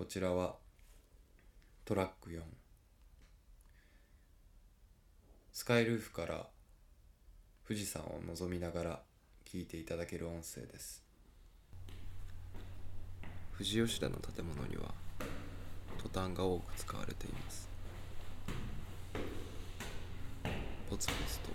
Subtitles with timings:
[0.00, 0.54] こちらは
[1.84, 2.40] トラック4
[5.52, 6.46] スカイルーフから
[7.68, 9.00] 富士山を望みながら
[9.44, 11.04] 聞いていただける音声です。
[13.52, 14.84] 富士吉田の建物には
[16.02, 17.68] トタンが多く使われています。
[20.88, 21.50] ポツポツと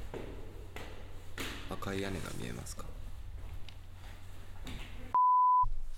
[1.73, 2.85] 赤い屋根が見えますか？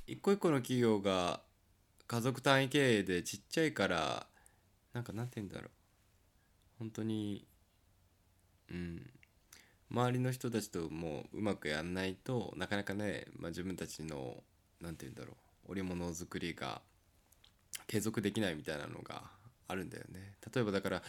[0.07, 1.41] 一個一個の企業が
[2.08, 4.27] 家族単位経営でちっちゃいから
[4.94, 5.70] なんかなんて言うんだろう。
[6.80, 7.45] 本当に
[8.72, 9.09] うん。
[9.90, 14.44] 周りの人たちともううまくやんないとなかなかね、まあ、自分たちの
[14.81, 15.72] なんて言うんだろう。
[15.72, 16.81] 織物作りが
[17.88, 19.23] 継続できないみたいなのが
[19.67, 20.36] あるんだよね。
[20.53, 21.03] 例えばだから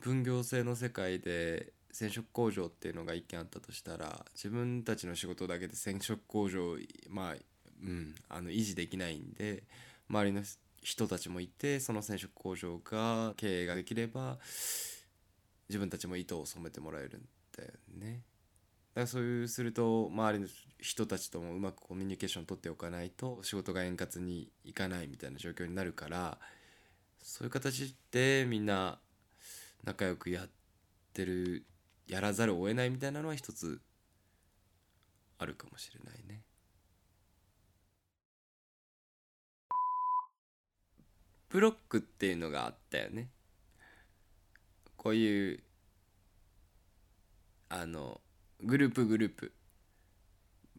[0.00, 6.76] 分業制の世界で染色工場っていうのが一軒あったとしたら自分たちの仕事だけで染色工場
[7.08, 7.34] まあ
[7.82, 9.64] うんあの維持できないんで
[10.10, 10.42] 周りの
[10.82, 14.38] 人たちもいてその染色工場が経営ができれば
[15.68, 18.22] 自分たちも糸を染めてもらえるんだよね。
[18.94, 20.48] だからそういうすると周りの
[20.80, 26.38] 人たちともうまくコミュニケーション取っておかないと仕事が円滑にいかないみたいな状況になるから
[27.22, 28.98] そういう形でみんな
[29.84, 30.48] 仲良くやっ
[31.12, 31.64] てる
[32.08, 33.80] やらざるを得ないみたいなのは一つ
[35.38, 36.42] あるかもしれないね。
[41.50, 43.28] ブロックっていうのがあったよね。
[44.96, 45.60] こういう
[47.68, 48.20] あの
[48.62, 49.52] グループグループ。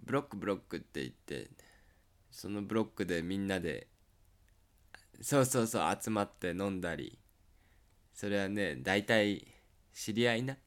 [0.04, 1.52] ブロックブロックって言って
[2.32, 3.88] そのブロックでみんなで
[5.22, 7.20] そうそうそう集まって飲んだり。
[8.14, 9.46] それはね大体
[9.94, 10.58] 知り合いな。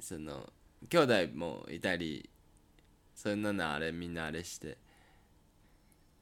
[0.00, 0.50] その
[0.88, 2.30] 兄弟もいたり。
[3.14, 4.78] そんなのあれみんなあれして。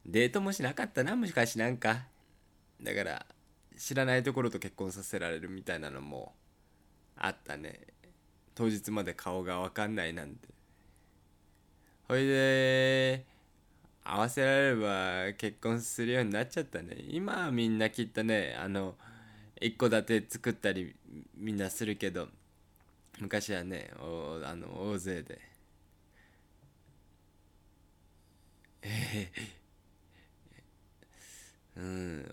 [0.05, 2.06] デートもしなかったなもしかしなんか。
[2.83, 3.27] だから
[3.77, 6.34] 知らないところと結婚させられるみたいなのも
[7.17, 7.81] あったね。
[8.55, 10.49] 当日まで顔が分かんないなんて。
[12.09, 13.25] ほいで
[14.05, 16.97] 合わせられれば結婚するようになっちゃったね。
[17.11, 18.97] 今はみんなきっとねあの
[19.61, 20.94] 一戸建て作ったり
[21.37, 22.28] みんなするけど
[23.21, 25.41] 昔はねおあの大勢で。
[28.83, 29.59] ええ
[31.77, 32.28] うん。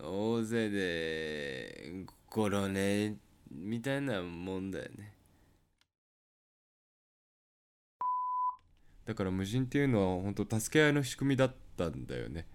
[0.45, 3.17] 大勢でゴロね
[3.51, 5.13] みたいなもんだよね。
[9.05, 12.45] だから無人っていうのは本当助け合いの仕組みだったんだよね。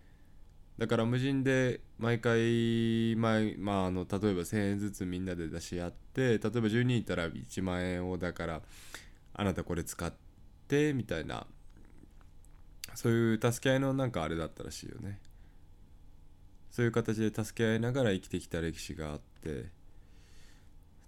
[0.78, 8.62] だから無人で毎回毎、まあ、あの例えば1,000円ずつみんなで出し合って例えば10人いたら1万円をだから
[9.34, 10.12] あなたこれ使っ
[10.68, 11.44] てみたいな。
[12.94, 15.20] そういう助け合いのなんかあれだったらしいよね。
[16.80, 19.66] そういう形で助け合いながら生きてきた歴史があって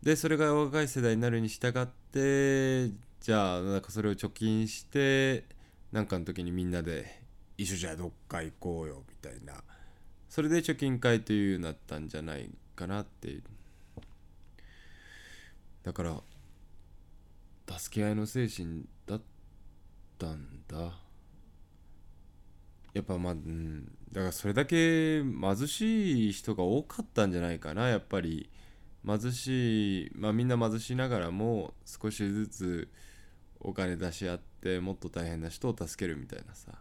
[0.03, 2.89] でそれが若い世代になるに従って
[3.23, 5.45] じゃあなんかそれを貯金して
[5.91, 7.23] なんかの時にみんなで
[7.57, 9.65] 一緒じゃどっか行こうよみたいな。
[10.29, 13.43] それで貯金会というようになったんじゃないかなっていう。
[15.85, 16.21] だから
[17.79, 19.21] 助け合いの精神だっ
[20.19, 20.52] たん
[22.95, 28.51] やっぱまあ、うん、だからそれだけ貧しい人が多かったんじゃないかなやっぱり
[29.07, 32.89] 貧しいまあみんな貧しながらも少しずつ
[33.61, 36.73] お金出し合ってもっと大変な人を助けるみたいなさ。